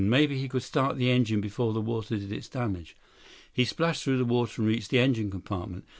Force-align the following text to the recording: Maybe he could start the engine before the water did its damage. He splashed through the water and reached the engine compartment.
Maybe 0.09 0.35
he 0.39 0.49
could 0.49 0.63
start 0.63 0.97
the 0.97 1.11
engine 1.11 1.41
before 1.41 1.73
the 1.73 1.79
water 1.79 2.17
did 2.17 2.31
its 2.31 2.49
damage. 2.49 2.97
He 3.53 3.65
splashed 3.65 4.03
through 4.03 4.17
the 4.17 4.25
water 4.25 4.63
and 4.63 4.67
reached 4.67 4.89
the 4.89 4.97
engine 4.97 5.29
compartment. 5.29 5.83